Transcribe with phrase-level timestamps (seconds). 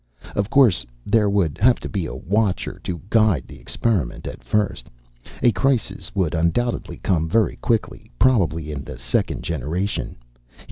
[0.35, 4.89] "Of course, there would have to be a Watcher to guide the experiment, at first.
[5.43, 10.15] A crisis would undoubtedly come very quickly, probably in the second generation.